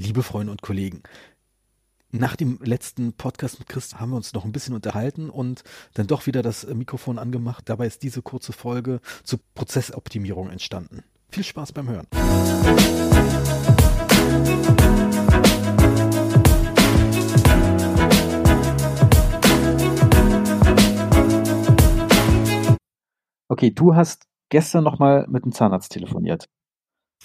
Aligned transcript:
Liebe 0.00 0.22
Freunde 0.22 0.52
und 0.52 0.62
Kollegen, 0.62 1.02
nach 2.12 2.36
dem 2.36 2.60
letzten 2.62 3.14
Podcast 3.14 3.58
mit 3.58 3.68
Chris 3.68 3.96
haben 3.96 4.10
wir 4.10 4.16
uns 4.16 4.32
noch 4.32 4.44
ein 4.44 4.52
bisschen 4.52 4.76
unterhalten 4.76 5.28
und 5.28 5.64
dann 5.94 6.06
doch 6.06 6.28
wieder 6.28 6.40
das 6.40 6.64
Mikrofon 6.68 7.18
angemacht. 7.18 7.68
Dabei 7.68 7.88
ist 7.88 8.04
diese 8.04 8.22
kurze 8.22 8.52
Folge 8.52 9.00
zur 9.24 9.40
Prozessoptimierung 9.56 10.50
entstanden. 10.50 11.02
Viel 11.30 11.42
Spaß 11.42 11.72
beim 11.72 11.88
Hören. 11.88 12.06
Okay, 23.48 23.72
du 23.72 23.96
hast 23.96 24.28
gestern 24.48 24.84
nochmal 24.84 25.26
mit 25.28 25.44
dem 25.44 25.50
Zahnarzt 25.50 25.90
telefoniert. 25.90 26.48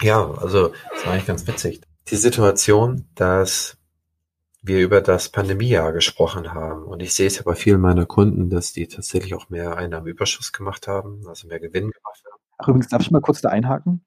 Ja, 0.00 0.28
also 0.28 0.72
das 0.90 1.06
war 1.06 1.12
eigentlich 1.12 1.26
ganz 1.26 1.46
witzig. 1.46 1.80
Die 2.08 2.16
Situation, 2.16 3.08
dass 3.14 3.78
wir 4.60 4.80
über 4.80 5.00
das 5.00 5.28
Pandemiejahr 5.28 5.92
gesprochen 5.92 6.54
haben. 6.54 6.84
Und 6.84 7.00
ich 7.00 7.14
sehe 7.14 7.26
es 7.26 7.36
ja 7.36 7.42
bei 7.42 7.54
vielen 7.54 7.80
meiner 7.80 8.06
Kunden, 8.06 8.48
dass 8.48 8.72
die 8.72 8.88
tatsächlich 8.88 9.34
auch 9.34 9.50
mehr 9.50 9.76
Einnahmenüberschuss 9.76 10.52
gemacht 10.52 10.88
haben, 10.88 11.26
also 11.28 11.46
mehr 11.46 11.60
Gewinn 11.60 11.90
gemacht 11.90 12.24
haben. 12.24 12.40
Ach, 12.58 12.68
übrigens, 12.68 12.88
darf 12.88 13.02
ich 13.02 13.10
mal 13.10 13.20
kurz 13.20 13.42
da 13.42 13.50
einhaken? 13.50 14.02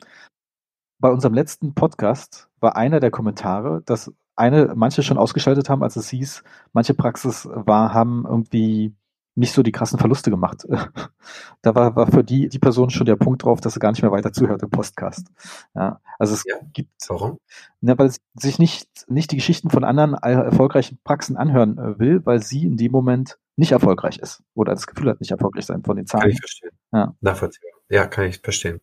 Bei 1.00 1.10
unserem 1.10 1.36
letzten 1.36 1.76
Podcast 1.76 2.50
war 2.60 2.76
einer 2.76 3.00
der 3.00 3.12
Kommentare, 3.12 3.84
dass 3.86 4.12
eine, 4.36 4.74
manche 4.76 5.04
schon 5.04 5.18
ausgeschaltet 5.18 5.70
haben, 5.70 5.84
als 5.84 5.96
es 5.96 6.10
hieß, 6.10 6.44
manche 6.74 6.96
Praxis 6.96 7.48
war, 7.52 7.94
haben 7.94 8.26
irgendwie 8.28 8.96
nicht 9.38 9.54
so 9.54 9.62
die 9.62 9.72
krassen 9.72 10.00
Verluste 10.00 10.32
gemacht. 10.32 10.66
da 11.62 11.76
war, 11.76 11.96
war 11.96 12.08
für 12.08 12.24
die, 12.24 12.50
die 12.50 12.60
Person 12.60 12.90
schon 12.90 13.06
der 13.06 13.16
Punkt 13.16 13.44
drauf, 13.44 13.62
dass 13.62 13.76
sie 13.76 13.80
gar 13.80 13.92
nicht 13.92 14.02
mehr 14.02 14.12
weiter 14.12 14.34
zuhört 14.34 14.64
im 14.64 14.70
Podcast. 14.70 15.28
Ja, 15.76 16.02
also 16.18 16.34
es 16.34 16.44
ja, 16.46 16.56
gibt, 16.74 16.92
warum? 17.08 17.40
Ne, 17.80 17.98
weil 17.98 18.10
sie 18.10 18.20
sich 18.34 18.58
nicht, 18.58 18.90
nicht 19.08 19.32
die 19.32 19.36
Geschichten 19.38 19.70
von 19.70 19.84
anderen 19.84 20.16
erfolgreichen 20.16 21.00
Praxen 21.04 21.38
anhören 21.38 21.78
äh, 21.78 22.00
will, 22.00 22.26
weil 22.26 22.42
sie 22.42 22.66
in 22.66 22.78
dem 22.78 22.92
Moment 22.92 23.38
nicht 23.56 23.72
erfolgreich 23.72 24.18
ist 24.18 24.42
oder 24.56 24.74
das 24.74 24.88
Gefühl 24.88 25.10
hat, 25.10 25.20
nicht 25.20 25.32
erfolgreich 25.32 25.66
sein 25.66 25.84
von 25.84 25.96
den 25.96 26.08
Zahlen. 26.08 26.24
Kann 26.24 26.32
ich 26.32 26.40
verstehen. 26.40 26.72
Ja. 26.92 27.16
Nachvollziehbar. 27.22 27.72
Ja, 27.90 28.08
kann 28.08 28.26
ich 28.26 28.40
verstehen. 28.40 28.82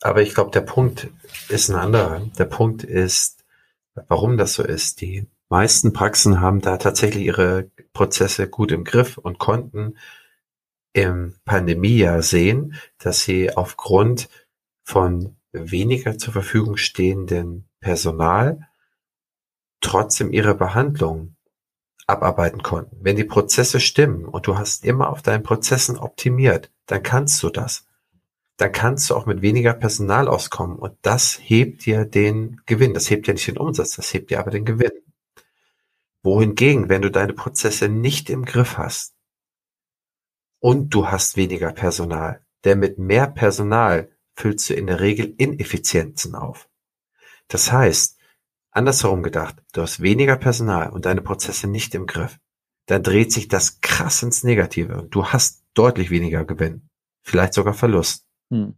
Aber 0.00 0.22
ich 0.22 0.34
glaube, 0.34 0.52
der 0.52 0.62
Punkt 0.62 1.08
ist 1.48 1.70
ein 1.70 1.76
anderer. 1.76 2.20
Der 2.38 2.44
Punkt 2.44 2.84
ist, 2.84 3.44
warum 4.08 4.36
das 4.36 4.54
so 4.54 4.62
ist. 4.62 5.00
Die 5.00 5.26
meisten 5.52 5.92
Praxen 5.92 6.40
haben 6.40 6.62
da 6.62 6.78
tatsächlich 6.78 7.26
ihre 7.26 7.70
Prozesse 7.92 8.48
gut 8.48 8.72
im 8.72 8.84
Griff 8.84 9.18
und 9.18 9.38
konnten 9.38 9.98
im 10.94 11.34
Pandemiejahr 11.44 12.22
sehen, 12.22 12.74
dass 12.98 13.20
sie 13.20 13.54
aufgrund 13.54 14.30
von 14.82 15.36
weniger 15.52 16.16
zur 16.16 16.32
Verfügung 16.32 16.78
stehenden 16.78 17.68
Personal 17.80 18.66
trotzdem 19.82 20.32
ihre 20.32 20.54
Behandlung 20.54 21.36
abarbeiten 22.06 22.62
konnten. 22.62 22.96
Wenn 23.02 23.16
die 23.16 23.24
Prozesse 23.24 23.78
stimmen 23.78 24.24
und 24.24 24.46
du 24.46 24.56
hast 24.56 24.86
immer 24.86 25.10
auf 25.10 25.20
deinen 25.20 25.42
Prozessen 25.42 25.98
optimiert, 25.98 26.70
dann 26.86 27.02
kannst 27.02 27.42
du 27.42 27.50
das. 27.50 27.86
Dann 28.56 28.72
kannst 28.72 29.10
du 29.10 29.16
auch 29.16 29.26
mit 29.26 29.42
weniger 29.42 29.74
Personal 29.74 30.28
auskommen 30.28 30.78
und 30.78 30.94
das 31.02 31.38
hebt 31.42 31.84
dir 31.84 32.06
den 32.06 32.62
Gewinn. 32.64 32.94
Das 32.94 33.10
hebt 33.10 33.26
ja 33.26 33.34
nicht 33.34 33.48
den 33.48 33.58
Umsatz, 33.58 33.96
das 33.96 34.14
hebt 34.14 34.30
dir 34.30 34.40
aber 34.40 34.50
den 34.50 34.64
Gewinn 34.64 35.01
wohingegen, 36.22 36.88
wenn 36.88 37.02
du 37.02 37.10
deine 37.10 37.32
Prozesse 37.32 37.88
nicht 37.88 38.30
im 38.30 38.44
Griff 38.44 38.78
hast 38.78 39.14
und 40.60 40.90
du 40.94 41.08
hast 41.08 41.36
weniger 41.36 41.72
Personal, 41.72 42.44
denn 42.64 42.78
mit 42.78 42.98
mehr 42.98 43.26
Personal 43.26 44.10
füllst 44.34 44.70
du 44.70 44.74
in 44.74 44.86
der 44.86 45.00
Regel 45.00 45.34
Ineffizienzen 45.36 46.34
auf. 46.34 46.68
Das 47.48 47.72
heißt, 47.72 48.18
andersherum 48.70 49.22
gedacht, 49.22 49.56
du 49.72 49.82
hast 49.82 50.00
weniger 50.00 50.36
Personal 50.36 50.90
und 50.90 51.04
deine 51.04 51.22
Prozesse 51.22 51.66
nicht 51.66 51.94
im 51.94 52.06
Griff, 52.06 52.38
dann 52.86 53.02
dreht 53.02 53.32
sich 53.32 53.48
das 53.48 53.80
krass 53.80 54.22
ins 54.22 54.44
Negative 54.44 54.96
und 54.96 55.14
du 55.14 55.26
hast 55.26 55.64
deutlich 55.74 56.10
weniger 56.10 56.44
Gewinn, 56.44 56.88
vielleicht 57.22 57.54
sogar 57.54 57.74
Verlust. 57.74 58.26
Hm. 58.50 58.76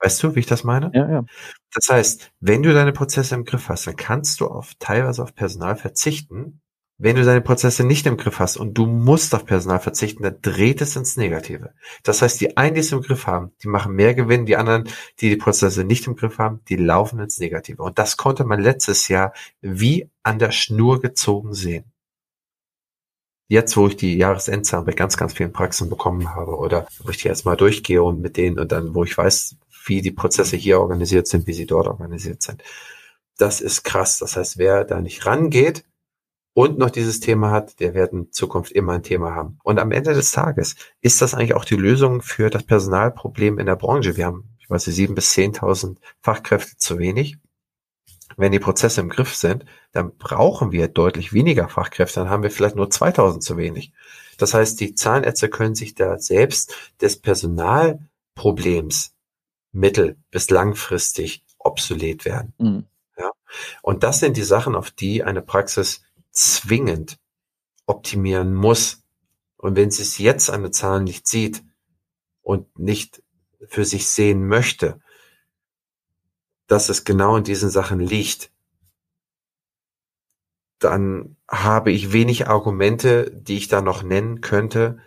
Weißt 0.00 0.22
du, 0.22 0.34
wie 0.34 0.40
ich 0.40 0.46
das 0.46 0.64
meine? 0.64 0.90
Ja, 0.94 1.08
ja. 1.08 1.24
Das 1.72 1.88
heißt, 1.88 2.32
wenn 2.40 2.62
du 2.62 2.74
deine 2.74 2.92
Prozesse 2.92 3.36
im 3.36 3.44
Griff 3.44 3.68
hast, 3.68 3.86
dann 3.86 3.96
kannst 3.96 4.40
du 4.40 4.48
auf 4.48 4.74
teilweise 4.80 5.22
auf 5.22 5.34
Personal 5.34 5.76
verzichten, 5.76 6.60
wenn 6.98 7.16
du 7.16 7.24
deine 7.24 7.40
Prozesse 7.40 7.84
nicht 7.84 8.06
im 8.06 8.16
Griff 8.16 8.38
hast 8.38 8.56
und 8.56 8.74
du 8.74 8.86
musst 8.86 9.34
auf 9.34 9.44
Personal 9.44 9.80
verzichten, 9.80 10.22
dann 10.22 10.38
dreht 10.40 10.80
es 10.80 10.94
ins 10.94 11.16
Negative. 11.16 11.72
Das 12.04 12.22
heißt, 12.22 12.40
die 12.40 12.56
einen, 12.56 12.74
die 12.74 12.80
es 12.80 12.92
im 12.92 13.02
Griff 13.02 13.26
haben, 13.26 13.52
die 13.62 13.68
machen 13.68 13.94
mehr 13.94 14.14
Gewinn, 14.14 14.46
die 14.46 14.56
anderen, 14.56 14.88
die 15.20 15.30
die 15.30 15.36
Prozesse 15.36 15.84
nicht 15.84 16.06
im 16.06 16.16
Griff 16.16 16.38
haben, 16.38 16.60
die 16.68 16.76
laufen 16.76 17.18
ins 17.18 17.38
Negative. 17.38 17.82
Und 17.82 17.98
das 17.98 18.16
konnte 18.16 18.44
man 18.44 18.60
letztes 18.60 19.08
Jahr 19.08 19.32
wie 19.60 20.10
an 20.22 20.38
der 20.38 20.52
Schnur 20.52 21.00
gezogen 21.00 21.54
sehen. 21.54 21.84
Jetzt, 23.48 23.76
wo 23.76 23.88
ich 23.88 23.96
die 23.96 24.16
Jahresendzahlen 24.16 24.86
bei 24.86 24.92
ganz, 24.92 25.16
ganz 25.16 25.34
vielen 25.34 25.52
Praxen 25.52 25.90
bekommen 25.90 26.34
habe 26.34 26.56
oder 26.56 26.86
wo 27.02 27.10
ich 27.10 27.18
die 27.18 27.28
erstmal 27.28 27.56
durchgehe 27.56 28.02
und 28.02 28.20
mit 28.20 28.36
denen 28.36 28.58
und 28.58 28.72
dann, 28.72 28.94
wo 28.94 29.04
ich 29.04 29.18
weiß, 29.18 29.56
wie 29.86 30.00
die 30.02 30.10
Prozesse 30.10 30.56
hier 30.56 30.80
organisiert 30.80 31.26
sind, 31.26 31.46
wie 31.46 31.52
sie 31.52 31.66
dort 31.66 31.86
organisiert 31.86 32.42
sind. 32.42 32.62
Das 33.38 33.60
ist 33.60 33.82
krass. 33.82 34.18
Das 34.18 34.36
heißt, 34.36 34.56
wer 34.56 34.84
da 34.84 35.00
nicht 35.00 35.26
rangeht, 35.26 35.84
und 36.54 36.78
noch 36.78 36.90
dieses 36.90 37.20
Thema 37.20 37.50
hat, 37.50 37.80
der 37.80 37.94
wird 37.94 38.12
in 38.12 38.30
Zukunft 38.30 38.72
immer 38.72 38.92
ein 38.92 39.02
Thema 39.02 39.34
haben. 39.34 39.58
Und 39.62 39.78
am 39.78 39.90
Ende 39.90 40.12
des 40.12 40.32
Tages 40.32 40.76
ist 41.00 41.22
das 41.22 41.34
eigentlich 41.34 41.54
auch 41.54 41.64
die 41.64 41.76
Lösung 41.76 42.20
für 42.20 42.50
das 42.50 42.64
Personalproblem 42.64 43.58
in 43.58 43.66
der 43.66 43.76
Branche. 43.76 44.16
Wir 44.16 44.26
haben, 44.26 44.50
ich 44.58 44.68
weiß 44.68 44.86
nicht, 44.86 44.96
sieben 44.96 45.14
bis 45.14 45.32
zehntausend 45.32 45.98
Fachkräfte 46.20 46.76
zu 46.76 46.98
wenig. 46.98 47.38
Wenn 48.36 48.52
die 48.52 48.58
Prozesse 48.58 49.00
im 49.00 49.08
Griff 49.08 49.34
sind, 49.34 49.64
dann 49.92 50.16
brauchen 50.16 50.72
wir 50.72 50.88
deutlich 50.88 51.32
weniger 51.32 51.68
Fachkräfte, 51.68 52.20
dann 52.20 52.30
haben 52.30 52.42
wir 52.42 52.50
vielleicht 52.50 52.76
nur 52.76 52.90
2000 52.90 53.42
zu 53.42 53.56
wenig. 53.56 53.92
Das 54.38 54.54
heißt, 54.54 54.80
die 54.80 54.94
Zahnärzte 54.94 55.48
können 55.48 55.74
sich 55.74 55.94
da 55.94 56.18
selbst 56.18 56.74
des 57.00 57.20
Personalproblems 57.20 59.14
mittel- 59.72 60.16
bis 60.30 60.50
langfristig 60.50 61.44
obsolet 61.58 62.24
werden. 62.24 62.54
Mhm. 62.58 62.86
Ja. 63.16 63.30
Und 63.82 64.02
das 64.02 64.20
sind 64.20 64.36
die 64.36 64.42
Sachen, 64.42 64.74
auf 64.74 64.90
die 64.90 65.22
eine 65.22 65.42
Praxis 65.42 66.02
zwingend 66.32 67.18
optimieren 67.86 68.54
muss. 68.54 69.04
Und 69.56 69.76
wenn 69.76 69.90
sie 69.90 70.02
es 70.02 70.18
jetzt 70.18 70.50
an 70.50 70.62
der 70.62 70.72
Zahl 70.72 71.02
nicht 71.02 71.28
sieht 71.28 71.62
und 72.40 72.78
nicht 72.78 73.22
für 73.68 73.84
sich 73.84 74.08
sehen 74.08 74.46
möchte, 74.48 75.00
dass 76.66 76.88
es 76.88 77.04
genau 77.04 77.36
in 77.36 77.44
diesen 77.44 77.70
Sachen 77.70 78.00
liegt, 78.00 78.50
dann 80.78 81.36
habe 81.48 81.92
ich 81.92 82.12
wenig 82.12 82.48
Argumente, 82.48 83.30
die 83.30 83.56
ich 83.56 83.68
da 83.68 83.82
noch 83.82 84.02
nennen 84.02 84.40
könnte, 84.40 84.98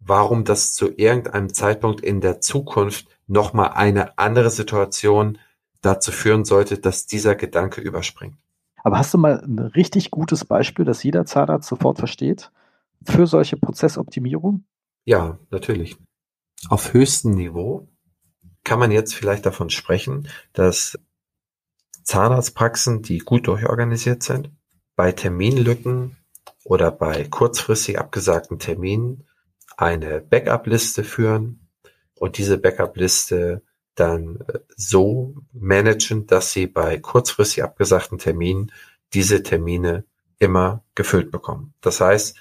warum 0.00 0.44
das 0.44 0.74
zu 0.74 0.90
irgendeinem 0.90 1.54
Zeitpunkt 1.54 2.02
in 2.02 2.20
der 2.20 2.40
Zukunft 2.40 3.08
nochmal 3.26 3.70
eine 3.70 4.18
andere 4.18 4.50
Situation 4.50 5.38
dazu 5.80 6.12
führen 6.12 6.44
sollte, 6.44 6.78
dass 6.78 7.06
dieser 7.06 7.34
Gedanke 7.34 7.80
überspringt. 7.80 8.36
Aber 8.84 8.98
hast 8.98 9.14
du 9.14 9.18
mal 9.18 9.42
ein 9.42 9.58
richtig 9.58 10.10
gutes 10.10 10.44
Beispiel, 10.44 10.84
das 10.84 11.02
jeder 11.02 11.24
Zahnarzt 11.24 11.68
sofort 11.68 11.98
versteht 11.98 12.52
für 13.02 13.26
solche 13.26 13.56
Prozessoptimierung? 13.56 14.66
Ja, 15.06 15.38
natürlich. 15.50 15.96
Auf 16.68 16.92
höchstem 16.92 17.32
Niveau 17.32 17.88
kann 18.62 18.78
man 18.78 18.90
jetzt 18.90 19.14
vielleicht 19.14 19.46
davon 19.46 19.70
sprechen, 19.70 20.28
dass 20.52 20.98
Zahnarztpraxen, 22.02 23.00
die 23.00 23.18
gut 23.18 23.46
durchorganisiert 23.46 24.22
sind, 24.22 24.50
bei 24.96 25.12
Terminlücken 25.12 26.18
oder 26.64 26.90
bei 26.90 27.24
kurzfristig 27.24 27.98
abgesagten 27.98 28.58
Terminen 28.58 29.26
eine 29.78 30.20
Backup-Liste 30.20 31.04
führen 31.04 31.70
und 32.16 32.36
diese 32.36 32.58
Backup-Liste 32.58 33.62
dann 33.94 34.40
äh, 34.48 34.60
so 34.76 35.34
managen, 35.52 36.26
dass 36.26 36.52
sie 36.52 36.66
bei 36.66 36.98
kurzfristig 36.98 37.62
abgesagten 37.62 38.18
Terminen 38.18 38.72
diese 39.12 39.42
Termine 39.42 40.04
immer 40.38 40.82
gefüllt 40.94 41.30
bekommen. 41.30 41.74
Das 41.80 42.00
heißt, 42.00 42.36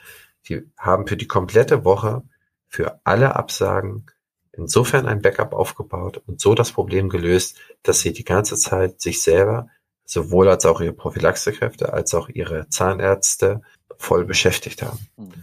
die 0.49 0.63
haben 0.77 1.07
für 1.07 1.17
die 1.17 1.27
komplette 1.27 1.85
Woche 1.85 2.23
für 2.67 2.99
alle 3.03 3.35
Absagen 3.35 4.05
insofern 4.51 5.07
ein 5.07 5.21
Backup 5.21 5.53
aufgebaut 5.53 6.21
und 6.27 6.39
so 6.39 6.55
das 6.55 6.71
Problem 6.71 7.09
gelöst, 7.09 7.57
dass 7.81 8.01
sie 8.01 8.13
die 8.13 8.23
ganze 8.23 8.55
Zeit 8.55 9.01
sich 9.01 9.21
selber, 9.21 9.67
sowohl 10.05 10.49
als 10.49 10.65
auch 10.65 10.81
ihre 10.81 10.93
Prophylaxekräfte, 10.93 11.93
als 11.93 12.13
auch 12.13 12.29
ihre 12.29 12.67
Zahnärzte 12.69 13.61
voll 13.97 14.25
beschäftigt 14.25 14.81
haben. 14.81 14.99
Mhm. 15.17 15.33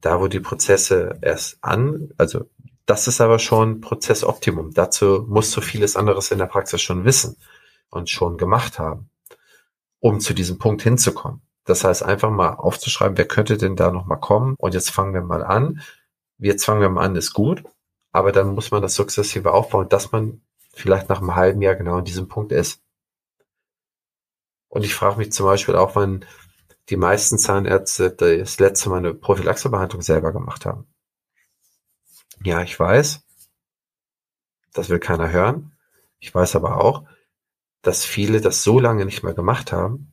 Da, 0.00 0.20
wo 0.20 0.28
die 0.28 0.40
Prozesse 0.40 1.18
erst 1.22 1.58
an, 1.60 2.10
also 2.16 2.48
das 2.86 3.08
ist 3.08 3.20
aber 3.20 3.38
schon 3.38 3.80
Prozessoptimum. 3.80 4.72
Dazu 4.74 5.24
musst 5.28 5.56
du 5.56 5.60
vieles 5.60 5.96
anderes 5.96 6.30
in 6.30 6.38
der 6.38 6.46
Praxis 6.46 6.82
schon 6.82 7.04
wissen 7.04 7.36
und 7.90 8.10
schon 8.10 8.36
gemacht 8.36 8.78
haben, 8.78 9.10
um 10.00 10.20
zu 10.20 10.34
diesem 10.34 10.58
Punkt 10.58 10.82
hinzukommen. 10.82 11.40
Das 11.64 11.82
heißt, 11.84 12.02
einfach 12.02 12.30
mal 12.30 12.50
aufzuschreiben, 12.54 13.16
wer 13.16 13.26
könnte 13.26 13.56
denn 13.56 13.76
da 13.76 13.90
nochmal 13.90 14.20
kommen? 14.20 14.54
Und 14.58 14.74
jetzt 14.74 14.90
fangen 14.90 15.14
wir 15.14 15.22
mal 15.22 15.42
an. 15.42 15.80
Jetzt 16.38 16.64
fangen 16.64 16.82
wir 16.82 16.90
mal 16.90 17.04
an, 17.04 17.16
ist 17.16 17.32
gut. 17.32 17.64
Aber 18.12 18.32
dann 18.32 18.54
muss 18.54 18.70
man 18.70 18.82
das 18.82 18.94
sukzessive 18.94 19.52
aufbauen, 19.52 19.88
dass 19.88 20.12
man 20.12 20.42
vielleicht 20.74 21.08
nach 21.08 21.20
einem 21.20 21.34
halben 21.34 21.62
Jahr 21.62 21.74
genau 21.74 21.98
in 21.98 22.04
diesem 22.04 22.28
Punkt 22.28 22.52
ist. 22.52 22.82
Und 24.68 24.84
ich 24.84 24.94
frage 24.94 25.16
mich 25.16 25.32
zum 25.32 25.46
Beispiel 25.46 25.76
auch, 25.76 25.94
wann 25.96 26.24
die 26.90 26.96
meisten 26.96 27.38
Zahnärzte 27.38 28.10
das 28.10 28.58
letzte 28.58 28.90
Mal 28.90 28.98
eine 28.98 29.14
Prophylaxebehandlung 29.14 30.02
selber 30.02 30.32
gemacht 30.32 30.66
haben. 30.66 30.86
Ja, 32.44 32.62
ich 32.62 32.78
weiß, 32.78 33.22
das 34.72 34.88
will 34.88 34.98
keiner 34.98 35.30
hören. 35.30 35.72
Ich 36.18 36.34
weiß 36.34 36.56
aber 36.56 36.80
auch, 36.82 37.04
dass 37.82 38.04
viele 38.04 38.40
das 38.40 38.62
so 38.62 38.78
lange 38.78 39.04
nicht 39.04 39.22
mehr 39.22 39.34
gemacht 39.34 39.72
haben. 39.72 40.12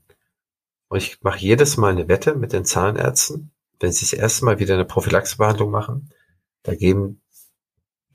Und 0.87 0.97
ich 0.97 1.21
mache 1.21 1.39
jedes 1.39 1.77
Mal 1.77 1.91
eine 1.91 2.07
Wette 2.07 2.35
mit 2.35 2.53
den 2.53 2.65
Zahnärzten, 2.65 3.51
wenn 3.79 3.91
sie 3.91 4.05
das 4.05 4.13
erste 4.13 4.45
Mal 4.45 4.59
wieder 4.59 4.73
eine 4.73 4.85
Prophylaxebehandlung 4.85 5.71
machen. 5.71 6.13
Da 6.63 6.75
geben 6.75 7.21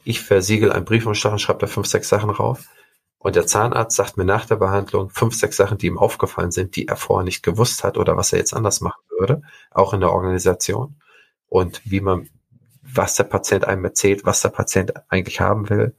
ich 0.05 0.21
versiegel 0.21 0.71
einen 0.71 0.85
Brief 0.85 1.05
und 1.05 1.17
schreibe 1.17 1.59
da 1.59 1.67
fünf, 1.67 1.89
sechs 1.89 2.09
Sachen 2.09 2.31
rauf. 2.31 2.67
Und 3.19 3.35
der 3.35 3.47
Zahnarzt 3.47 3.97
sagt 3.97 4.17
mir 4.17 4.25
nach 4.25 4.47
der 4.47 4.55
Behandlung 4.55 5.11
fünf, 5.11 5.35
sechs 5.35 5.57
Sachen, 5.57 5.79
die 5.79 5.89
ihm 5.89 5.99
aufgefallen 5.99 6.53
sind, 6.53 6.77
die 6.77 6.87
er 6.87 6.97
vorher 6.97 7.25
nicht 7.25 7.43
gewusst 7.43 7.83
hat 7.83 7.99
oder 7.99 8.17
was 8.17 8.33
er 8.33 8.39
jetzt 8.39 8.55
anders 8.55 8.81
machen 8.81 9.03
würde, 9.19 9.43
auch 9.73 9.93
in 9.93 10.01
der 10.01 10.13
Organisation. 10.13 11.01
Und 11.49 11.83
wie 11.85 12.01
man, 12.01 12.29
was 12.93 13.17
der 13.17 13.25
Patient 13.25 13.65
einem 13.65 13.85
erzählt, 13.85 14.25
was 14.25 14.43
der 14.43 14.51
Patient 14.51 14.93
eigentlich 15.09 15.41
haben 15.41 15.69
will, 15.69 15.95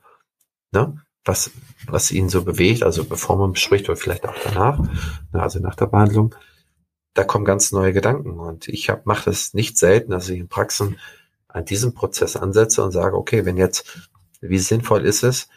ne? 0.71 1.01
was, 1.25 1.51
was 1.87 2.11
ihn 2.11 2.29
so 2.29 2.43
bewegt, 2.43 2.83
also 2.83 3.03
bevor 3.03 3.37
man 3.37 3.53
bespricht 3.53 3.89
oder 3.89 3.97
vielleicht 3.97 4.27
auch 4.27 4.37
danach, 4.43 4.79
ne? 4.79 5.41
also 5.41 5.59
nach 5.59 5.75
der 5.75 5.87
Behandlung, 5.87 6.33
da 7.13 7.23
kommen 7.23 7.45
ganz 7.45 7.71
neue 7.71 7.93
Gedanken. 7.93 8.39
Und 8.39 8.67
ich 8.67 8.91
mache 9.05 9.25
das 9.25 9.53
nicht 9.53 9.77
selten, 9.77 10.11
dass 10.11 10.29
ich 10.29 10.39
in 10.39 10.47
Praxen 10.47 10.97
an 11.47 11.65
diesem 11.65 11.93
Prozess 11.93 12.35
ansetze 12.35 12.83
und 12.83 12.91
sage, 12.91 13.17
okay, 13.17 13.45
wenn 13.45 13.57
jetzt, 13.57 14.09
wie 14.41 14.59
sinnvoll 14.59 15.05
ist 15.05 15.23
es, 15.23 15.49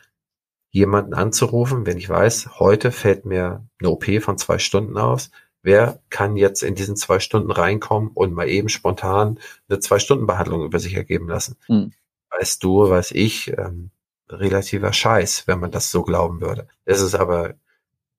jemanden 0.71 1.15
anzurufen, 1.15 1.85
wenn 1.85 1.99
ich 1.99 2.09
weiß, 2.09 2.59
heute 2.59 2.93
fällt 2.93 3.27
mir 3.27 3.67
eine 3.79 3.91
OP 3.91 4.07
von 4.23 4.39
zwei 4.39 4.59
Stunden 4.59 4.97
aus. 4.97 5.31
Wer 5.63 6.01
kann 6.09 6.37
jetzt 6.37 6.63
in 6.63 6.75
diesen 6.75 6.97
zwei 6.97 7.21
Stunden 7.21 7.51
reinkommen 7.51 8.11
und 8.15 8.33
mal 8.33 8.49
eben 8.49 8.69
spontan 8.69 9.39
eine 9.69 9.79
Zwei-Stunden-Behandlung 9.79 10.65
über 10.65 10.79
sich 10.79 10.95
ergeben 10.95 11.29
lassen? 11.29 11.57
Hm. 11.67 11.93
Weißt 12.31 12.63
du, 12.65 12.89
weiß 12.89 13.13
ich, 13.13 13.49
ähm, 13.59 13.91
relativer 14.29 14.93
Scheiß, 14.93 15.47
wenn 15.47 15.61
man 15.61 15.71
das 15.71 15.91
so 15.91 16.03
glauben 16.03 16.41
würde. 16.41 16.69
Es 16.85 17.01
ist 17.01 17.15
aber 17.15 17.55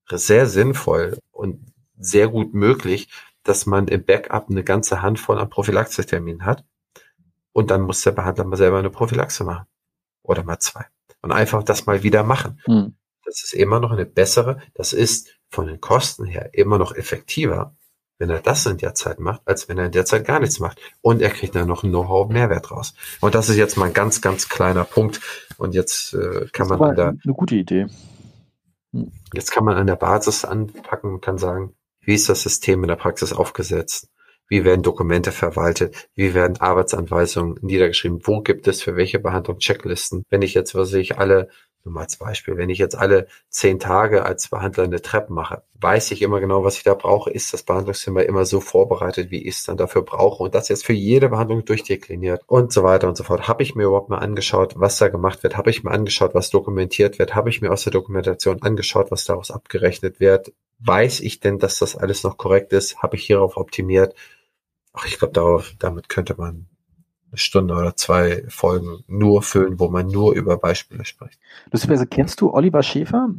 sehr 0.09 0.45
sinnvoll 0.45 1.17
und 1.31 1.73
sehr 1.97 2.27
gut 2.27 2.53
möglich, 2.53 3.09
dass 3.43 3.65
man 3.65 3.87
im 3.87 4.05
Backup 4.05 4.49
eine 4.49 4.63
ganze 4.63 5.01
Handvoll 5.01 5.39
an 5.39 5.49
Prophylaxeterminen 5.49 6.45
hat. 6.45 6.63
Und 7.53 7.71
dann 7.71 7.81
muss 7.81 8.01
der 8.01 8.11
Behandler 8.11 8.43
mal 8.45 8.57
selber 8.57 8.79
eine 8.79 8.89
Prophylaxe 8.89 9.43
machen. 9.43 9.65
Oder 10.23 10.43
mal 10.43 10.59
zwei 10.59 10.85
und 11.21 11.31
einfach 11.31 11.63
das 11.63 11.85
mal 11.85 12.03
wieder 12.03 12.23
machen. 12.23 12.59
Mhm. 12.67 12.95
Das 13.25 13.43
ist 13.43 13.53
immer 13.53 13.79
noch 13.79 13.91
eine 13.91 14.05
bessere, 14.05 14.61
das 14.73 14.93
ist 14.93 15.29
von 15.51 15.67
den 15.67 15.81
Kosten 15.81 16.25
her 16.25 16.49
immer 16.53 16.77
noch 16.77 16.95
effektiver, 16.95 17.75
wenn 18.17 18.29
er 18.29 18.39
das 18.39 18.65
in 18.65 18.77
der 18.77 18.95
Zeit 18.95 19.19
macht, 19.19 19.41
als 19.45 19.67
wenn 19.67 19.77
er 19.77 19.85
in 19.85 19.91
der 19.91 20.05
Zeit 20.05 20.25
gar 20.25 20.39
nichts 20.39 20.59
macht. 20.59 20.79
Und 21.01 21.21
er 21.21 21.29
kriegt 21.29 21.55
dann 21.55 21.67
noch 21.67 21.83
einen 21.83 21.91
Know-how-Mehrwert 21.91 22.71
raus. 22.71 22.93
Und 23.19 23.35
das 23.35 23.49
ist 23.49 23.57
jetzt 23.57 23.77
mal 23.77 23.85
ein 23.85 23.93
ganz, 23.93 24.21
ganz 24.21 24.47
kleiner 24.47 24.85
Punkt. 24.85 25.19
Und 25.57 25.75
jetzt 25.75 26.13
äh, 26.13 26.47
kann 26.53 26.67
man 26.67 26.81
an 26.81 26.95
der, 26.95 27.07
eine 27.07 27.33
gute 27.33 27.55
Idee. 27.55 27.87
Hm. 28.93 29.11
Jetzt 29.33 29.51
kann 29.51 29.65
man 29.65 29.75
an 29.75 29.87
der 29.87 29.95
Basis 29.95 30.45
anpacken 30.45 31.15
und 31.15 31.21
kann 31.21 31.37
sagen, 31.37 31.75
wie 32.01 32.13
ist 32.13 32.29
das 32.29 32.41
System 32.41 32.83
in 32.83 32.87
der 32.87 32.95
Praxis 32.95 33.33
aufgesetzt? 33.33 34.07
Wie 34.47 34.65
werden 34.65 34.83
Dokumente 34.83 35.31
verwaltet? 35.31 36.09
Wie 36.13 36.33
werden 36.33 36.59
Arbeitsanweisungen 36.59 37.57
niedergeschrieben? 37.61 38.19
Wo 38.23 38.41
gibt 38.41 38.67
es 38.67 38.81
für 38.81 38.97
welche 38.97 39.19
Behandlung 39.19 39.59
Checklisten? 39.59 40.25
Wenn 40.29 40.41
ich 40.41 40.53
jetzt, 40.53 40.75
was 40.75 40.91
ich 40.93 41.17
alle, 41.17 41.47
nur 41.85 41.93
mal 41.93 42.01
als 42.01 42.17
Beispiel, 42.17 42.57
wenn 42.57 42.69
ich 42.69 42.77
jetzt 42.77 42.97
alle 42.97 43.27
zehn 43.49 43.79
Tage 43.79 44.23
als 44.23 44.49
Behandler 44.49 44.83
eine 44.83 45.01
Treppe 45.01 45.33
mache, 45.33 45.63
weiß 45.79 46.11
ich 46.11 46.21
immer 46.21 46.39
genau, 46.39 46.63
was 46.63 46.77
ich 46.77 46.83
da 46.83 46.93
brauche. 46.93 47.31
Ist 47.31 47.53
das 47.53 47.63
Behandlungszimmer 47.63 48.23
immer 48.23 48.45
so 48.45 48.59
vorbereitet, 48.59 49.31
wie 49.31 49.47
ich 49.47 49.57
es 49.57 49.63
dann 49.63 49.77
dafür 49.77 50.03
brauche? 50.03 50.43
Und 50.43 50.55
das 50.55 50.69
jetzt 50.69 50.85
für 50.85 50.93
jede 50.93 51.29
Behandlung 51.29 51.65
durchdekliniert 51.65 52.41
und 52.47 52.71
so 52.71 52.83
weiter 52.83 53.07
und 53.07 53.17
so 53.17 53.23
fort. 53.23 53.47
Habe 53.47 53.63
ich 53.63 53.75
mir 53.75 53.83
überhaupt 53.85 54.09
mal 54.09 54.19
angeschaut, 54.19 54.73
was 54.77 54.97
da 54.97 55.07
gemacht 55.07 55.43
wird? 55.43 55.57
Habe 55.57 55.69
ich 55.69 55.83
mir 55.83 55.91
angeschaut, 55.91 56.35
was 56.35 56.49
dokumentiert 56.49 57.19
wird? 57.19 57.35
Habe 57.35 57.49
ich 57.49 57.61
mir 57.61 57.71
aus 57.71 57.83
der 57.83 57.93
Dokumentation 57.93 58.61
angeschaut, 58.61 59.11
was 59.11 59.25
daraus 59.25 59.51
abgerechnet 59.51 60.19
wird? 60.19 60.53
Weiß 60.79 61.19
ich 61.19 61.39
denn, 61.39 61.59
dass 61.59 61.77
das 61.77 61.95
alles 61.95 62.23
noch 62.23 62.37
korrekt 62.37 62.73
ist? 62.73 63.01
Habe 63.01 63.15
ich 63.15 63.25
hierauf 63.25 63.57
optimiert? 63.57 64.15
ach, 64.93 65.05
ich 65.05 65.19
glaube, 65.19 65.63
damit 65.79 66.09
könnte 66.09 66.35
man 66.37 66.67
Stunde 67.33 67.73
oder 67.75 67.95
zwei 67.95 68.43
Folgen 68.47 69.03
nur 69.07 69.41
füllen, 69.41 69.79
wo 69.79 69.89
man 69.89 70.07
nur 70.07 70.33
über 70.33 70.57
Beispiele 70.57 71.05
spricht. 71.05 71.39
Lustigerweise 71.71 72.07
kennst 72.07 72.41
du 72.41 72.53
Oliver 72.53 72.83
Schäfer? 72.83 73.29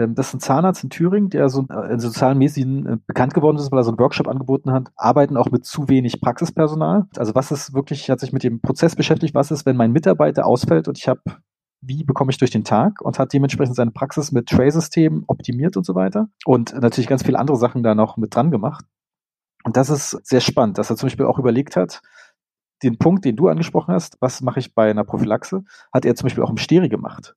Ähm, 0.00 0.14
das 0.14 0.28
ist 0.28 0.34
ein 0.34 0.40
Zahnarzt 0.40 0.84
in 0.84 0.90
Thüringen, 0.90 1.30
der 1.30 1.48
so 1.48 1.66
äh, 1.70 1.92
in 1.92 2.00
sozialen 2.00 2.38
Medien 2.38 2.86
äh, 2.86 2.96
bekannt 3.06 3.34
geworden 3.34 3.56
ist, 3.56 3.70
weil 3.70 3.80
er 3.80 3.84
so 3.84 3.90
einen 3.90 3.98
Workshop 3.98 4.28
angeboten 4.28 4.72
hat, 4.72 4.90
arbeiten 4.96 5.36
auch 5.36 5.50
mit 5.50 5.64
zu 5.64 5.88
wenig 5.88 6.20
Praxispersonal. 6.20 7.06
Also 7.16 7.34
was 7.34 7.50
ist 7.50 7.74
wirklich, 7.74 8.10
hat 8.10 8.20
sich 8.20 8.32
mit 8.32 8.42
dem 8.42 8.60
Prozess 8.60 8.96
beschäftigt, 8.96 9.34
was 9.34 9.50
ist, 9.50 9.66
wenn 9.66 9.76
mein 9.76 9.92
Mitarbeiter 9.92 10.46
ausfällt 10.46 10.88
und 10.88 10.98
ich 10.98 11.08
habe, 11.08 11.20
wie 11.80 12.04
bekomme 12.04 12.30
ich 12.30 12.38
durch 12.38 12.50
den 12.50 12.64
Tag 12.64 13.00
und 13.00 13.18
hat 13.18 13.32
dementsprechend 13.32 13.76
seine 13.76 13.90
Praxis 13.90 14.32
mit 14.32 14.48
Tray-Systemen 14.48 15.24
optimiert 15.26 15.76
und 15.76 15.84
so 15.84 15.94
weiter. 15.94 16.28
Und 16.44 16.74
natürlich 16.74 17.08
ganz 17.08 17.22
viele 17.22 17.38
andere 17.38 17.56
Sachen 17.56 17.82
da 17.82 17.94
noch 17.94 18.16
mit 18.16 18.34
dran 18.34 18.50
gemacht. 18.50 18.84
Und 19.64 19.76
das 19.76 19.90
ist 19.90 20.18
sehr 20.26 20.40
spannend, 20.40 20.78
dass 20.78 20.90
er 20.90 20.96
zum 20.96 21.08
Beispiel 21.08 21.26
auch 21.26 21.38
überlegt 21.38 21.76
hat, 21.76 22.00
den 22.82 22.98
Punkt, 22.98 23.24
den 23.24 23.36
du 23.36 23.48
angesprochen 23.48 23.94
hast, 23.94 24.16
was 24.20 24.40
mache 24.40 24.60
ich 24.60 24.74
bei 24.74 24.90
einer 24.90 25.04
Prophylaxe, 25.04 25.64
hat 25.92 26.04
er 26.04 26.14
zum 26.14 26.26
Beispiel 26.26 26.44
auch 26.44 26.50
im 26.50 26.56
Steri 26.56 26.88
gemacht. 26.88 27.34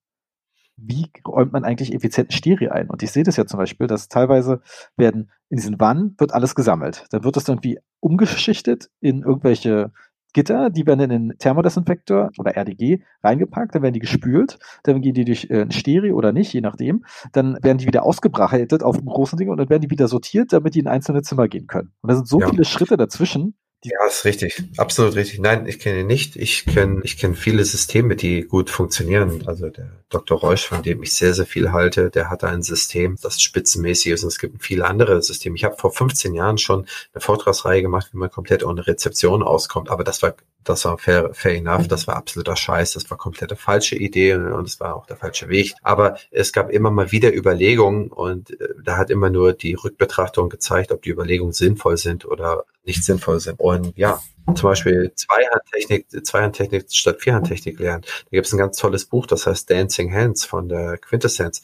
Wie 0.75 1.11
räumt 1.27 1.53
man 1.53 1.63
eigentlich 1.63 1.93
effizienten 1.93 2.35
Steri 2.35 2.69
ein? 2.69 2.89
Und 2.89 3.03
ich 3.03 3.11
sehe 3.11 3.23
das 3.23 3.37
ja 3.37 3.45
zum 3.45 3.59
Beispiel, 3.59 3.87
dass 3.87 4.09
teilweise 4.09 4.61
werden 4.97 5.31
in 5.49 5.57
diesen 5.57 5.79
Wannen 5.79 6.15
wird 6.17 6.33
alles 6.33 6.55
gesammelt. 6.55 7.05
Dann 7.11 7.23
wird 7.23 7.35
das 7.35 7.47
irgendwie 7.47 7.79
umgeschichtet 7.99 8.89
in 8.99 9.21
irgendwelche 9.21 9.91
Gitter, 10.33 10.71
die 10.71 10.85
werden 10.87 10.99
in 10.99 11.09
den 11.09 11.37
Thermodesinfektor 11.37 12.31
oder 12.39 12.57
RDG 12.57 13.01
reingepackt, 13.23 13.75
dann 13.75 13.83
werden 13.83 13.93
die 13.93 13.99
gespült, 13.99 14.57
dann 14.81 15.01
gehen 15.01 15.13
die 15.13 15.25
durch 15.25 15.49
äh, 15.51 15.71
Stereo 15.71 16.15
oder 16.15 16.31
nicht, 16.33 16.51
je 16.53 16.61
nachdem. 16.61 17.05
Dann 17.31 17.57
werden 17.61 17.77
die 17.77 17.85
wieder 17.85 18.03
ausgebreitet 18.03 18.81
auf 18.81 18.97
dem 18.97 19.05
großen 19.05 19.37
Ding 19.37 19.49
und 19.49 19.57
dann 19.57 19.69
werden 19.69 19.83
die 19.83 19.91
wieder 19.91 20.07
sortiert, 20.07 20.51
damit 20.51 20.73
die 20.73 20.79
in 20.79 20.87
einzelne 20.87 21.21
Zimmer 21.21 21.47
gehen 21.47 21.67
können. 21.67 21.93
Und 22.01 22.09
da 22.09 22.15
sind 22.15 22.27
so 22.27 22.39
ja. 22.39 22.49
viele 22.49 22.65
Schritte 22.65 22.97
dazwischen, 22.97 23.55
ja, 23.83 24.05
ist 24.07 24.25
richtig. 24.25 24.63
Absolut 24.77 25.15
richtig. 25.15 25.39
Nein, 25.39 25.67
ich 25.67 25.79
kenne 25.79 26.01
ihn 26.01 26.07
nicht. 26.07 26.35
Ich 26.35 26.65
kenne 26.65 27.01
ich 27.03 27.17
kenne 27.17 27.35
viele 27.35 27.65
Systeme, 27.65 28.15
die 28.15 28.43
gut 28.43 28.69
funktionieren. 28.69 29.43
Also 29.47 29.69
der 29.69 29.91
Dr. 30.09 30.39
Reusch, 30.39 30.67
von 30.67 30.83
dem 30.83 31.03
ich 31.03 31.13
sehr, 31.13 31.33
sehr 31.33 31.45
viel 31.45 31.71
halte, 31.71 32.09
der 32.09 32.29
hat 32.29 32.43
ein 32.43 32.61
System, 32.61 33.17
das 33.21 33.41
spitzenmäßig 33.41 34.11
ist. 34.13 34.23
Und 34.23 34.29
es 34.29 34.39
gibt 34.39 34.63
viele 34.63 34.85
andere 34.85 35.21
Systeme. 35.21 35.55
Ich 35.55 35.63
habe 35.63 35.75
vor 35.77 35.91
15 35.91 36.33
Jahren 36.33 36.57
schon 36.57 36.85
eine 37.13 37.21
Vortragsreihe 37.21 37.81
gemacht, 37.81 38.09
wie 38.11 38.17
man 38.17 38.31
komplett 38.31 38.63
ohne 38.63 38.87
Rezeption 38.87 39.43
auskommt. 39.43 39.89
Aber 39.89 40.03
das 40.03 40.21
war 40.21 40.35
das 40.63 40.85
war 40.85 40.97
fair, 40.97 41.33
fair 41.33 41.55
enough, 41.55 41.87
das 41.87 42.07
war 42.07 42.15
absoluter 42.15 42.55
Scheiß, 42.55 42.93
das 42.93 43.09
war 43.09 43.17
komplette 43.17 43.55
falsche 43.55 43.95
Idee 43.95 44.35
und 44.35 44.67
es 44.67 44.79
war 44.79 44.95
auch 44.95 45.05
der 45.05 45.17
falsche 45.17 45.49
Weg. 45.49 45.73
Aber 45.81 46.17
es 46.31 46.53
gab 46.53 46.69
immer 46.71 46.91
mal 46.91 47.11
wieder 47.11 47.33
Überlegungen 47.33 48.09
und 48.09 48.51
äh, 48.59 48.69
da 48.83 48.97
hat 48.97 49.09
immer 49.09 49.29
nur 49.29 49.53
die 49.53 49.73
Rückbetrachtung 49.73 50.49
gezeigt, 50.49 50.91
ob 50.91 51.01
die 51.01 51.09
Überlegungen 51.09 51.53
sinnvoll 51.53 51.97
sind 51.97 52.25
oder 52.25 52.65
nicht 52.83 53.03
sinnvoll 53.03 53.39
sind. 53.39 53.59
Und 53.59 53.97
ja, 53.97 54.19
zum 54.55 54.69
Beispiel 54.69 55.13
Zweihandtechnik, 55.15 56.25
Zweihandtechnik 56.25 56.85
statt 56.91 57.21
Vierhandtechnik 57.21 57.79
lernen. 57.79 58.03
Da 58.03 58.29
gibt 58.31 58.47
es 58.47 58.53
ein 58.53 58.57
ganz 58.57 58.77
tolles 58.77 59.05
Buch, 59.05 59.25
das 59.25 59.47
heißt 59.47 59.69
Dancing 59.69 60.13
Hands 60.13 60.43
von 60.43 60.67
der 60.67 60.97
Quintessenz. 60.97 61.61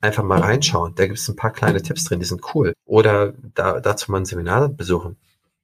Einfach 0.00 0.22
mal 0.22 0.40
reinschauen. 0.40 0.94
Da 0.94 1.06
gibt 1.06 1.18
es 1.18 1.28
ein 1.28 1.36
paar 1.36 1.52
kleine 1.52 1.82
Tipps 1.82 2.04
drin, 2.04 2.20
die 2.20 2.26
sind 2.26 2.54
cool. 2.54 2.72
Oder 2.86 3.34
da, 3.54 3.80
dazu 3.80 4.10
mal 4.10 4.18
ein 4.18 4.24
Seminar 4.24 4.68
besuchen. 4.68 5.16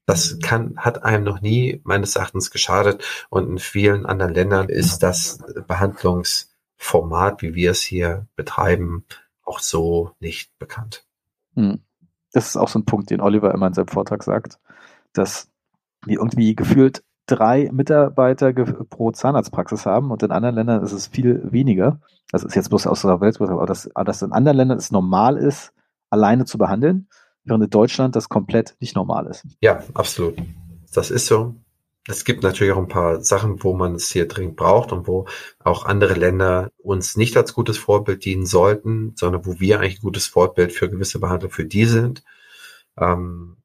Das 0.06 0.38
kann, 0.40 0.76
hat 0.76 1.02
einem 1.02 1.24
noch 1.24 1.40
nie 1.40 1.80
meines 1.84 2.16
Erachtens 2.16 2.50
geschadet. 2.50 3.04
Und 3.28 3.48
in 3.48 3.58
vielen 3.58 4.06
anderen 4.06 4.34
Ländern 4.34 4.68
ist 4.68 5.02
das 5.02 5.38
Behandlungsformat, 5.66 7.42
wie 7.42 7.54
wir 7.54 7.72
es 7.72 7.82
hier 7.82 8.26
betreiben, 8.36 9.04
auch 9.44 9.58
so 9.58 10.12
nicht 10.20 10.56
bekannt. 10.58 11.04
Hm. 11.54 11.80
Das 12.32 12.46
ist 12.46 12.56
auch 12.56 12.68
so 12.68 12.78
ein 12.78 12.84
Punkt, 12.84 13.10
den 13.10 13.20
Oliver 13.20 13.52
immer 13.52 13.66
in 13.66 13.74
seinem 13.74 13.88
Vortrag 13.88 14.22
sagt 14.22 14.58
dass 15.16 15.48
wir 16.04 16.18
irgendwie 16.18 16.54
gefühlt 16.54 17.02
drei 17.26 17.68
Mitarbeiter 17.72 18.52
pro 18.52 19.10
Zahnarztpraxis 19.10 19.86
haben 19.86 20.10
und 20.10 20.22
in 20.22 20.30
anderen 20.30 20.54
Ländern 20.54 20.82
ist 20.82 20.92
es 20.92 21.08
viel 21.08 21.50
weniger. 21.50 22.00
Das 22.30 22.44
ist 22.44 22.54
jetzt 22.54 22.68
bloß 22.68 22.86
aus 22.86 23.02
der 23.02 23.20
Welt, 23.20 23.40
aber 23.40 23.66
dass, 23.66 23.88
dass 23.92 24.22
in 24.22 24.32
anderen 24.32 24.56
Ländern 24.56 24.78
es 24.78 24.92
normal 24.92 25.36
ist, 25.36 25.72
alleine 26.10 26.44
zu 26.44 26.58
behandeln, 26.58 27.08
während 27.46 27.64
in 27.64 27.70
Deutschland 27.70 28.14
das 28.16 28.28
komplett 28.28 28.76
nicht 28.80 28.94
normal 28.94 29.26
ist. 29.26 29.46
Ja, 29.60 29.82
absolut. 29.94 30.36
Das 30.92 31.10
ist 31.10 31.26
so. 31.26 31.54
Es 32.08 32.24
gibt 32.24 32.42
natürlich 32.42 32.72
auch 32.72 32.78
ein 32.78 32.88
paar 32.88 33.22
Sachen, 33.22 33.62
wo 33.64 33.74
man 33.74 33.96
es 33.96 34.10
hier 34.10 34.28
dringend 34.28 34.56
braucht 34.56 34.92
und 34.92 35.08
wo 35.08 35.26
auch 35.64 35.86
andere 35.86 36.14
Länder 36.14 36.70
uns 36.78 37.16
nicht 37.16 37.36
als 37.36 37.52
gutes 37.52 37.78
Vorbild 37.78 38.24
dienen 38.24 38.46
sollten, 38.46 39.14
sondern 39.16 39.44
wo 39.44 39.58
wir 39.58 39.80
eigentlich 39.80 39.98
ein 39.98 40.02
gutes 40.02 40.26
Vorbild 40.26 40.72
für 40.72 40.88
gewisse 40.88 41.18
Behandlung 41.18 41.50
für 41.50 41.64
die 41.64 41.84
sind. 41.84 42.22
Ähm, 42.96 43.56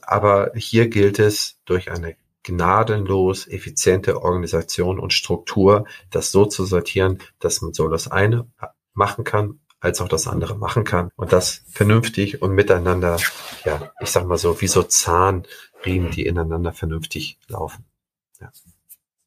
aber 0.00 0.52
hier 0.54 0.88
gilt 0.88 1.18
es, 1.18 1.58
durch 1.64 1.90
eine 1.90 2.16
gnadenlos 2.42 3.46
effiziente 3.46 4.22
Organisation 4.22 4.98
und 4.98 5.12
Struktur 5.12 5.86
das 6.10 6.32
so 6.32 6.46
zu 6.46 6.64
sortieren, 6.64 7.18
dass 7.38 7.60
man 7.60 7.72
so 7.72 7.88
das 7.88 8.10
eine 8.10 8.46
machen 8.94 9.24
kann, 9.24 9.60
als 9.82 10.00
auch 10.00 10.08
das 10.08 10.28
andere 10.28 10.54
machen 10.54 10.84
kann 10.84 11.10
und 11.16 11.32
das 11.32 11.64
vernünftig 11.66 12.40
und 12.40 12.52
miteinander, 12.52 13.18
ja, 13.64 13.92
ich 14.00 14.10
sag 14.10 14.24
mal 14.26 14.38
so, 14.38 14.60
wie 14.60 14.68
so 14.68 14.84
Zahnriemen, 14.84 16.12
die 16.12 16.24
ineinander 16.24 16.72
vernünftig 16.72 17.38
laufen. 17.48 17.84
Ja. 18.40 18.52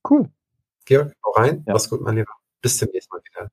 Cool. 0.09 0.29
Georg, 0.85 1.13
hau 1.25 1.31
rein. 1.31 1.63
Ja. 1.67 1.73
Mach's 1.73 1.89
gut, 1.89 2.01
mein 2.01 2.15
Lieber. 2.15 2.31
Bis 2.61 2.77
zum 2.77 2.87
nächsten 2.93 3.13
Mal 3.13 3.21
wieder. 3.25 3.51